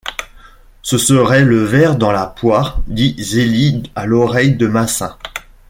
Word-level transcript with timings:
Ce 0.81 0.97
serait 0.97 1.43
le 1.45 1.57
ver 1.63 1.95
dans 1.95 2.11
la 2.11 2.25
poire, 2.25 2.81
dit 2.87 3.13
Zélie 3.23 3.83
à 3.93 4.07
l’oreille 4.07 4.55
de 4.55 4.65
Massin. 4.65 5.15